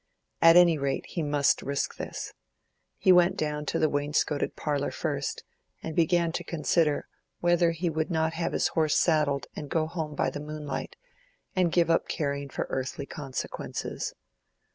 [0.41, 2.33] At any rate he must risk this.
[2.97, 5.43] He went down into the wainscoted parlor first,
[5.83, 7.07] and began to consider
[7.39, 10.95] whether he would not have his horse saddled and go home by the moonlight,
[11.55, 14.15] and give up caring for earthly consequences.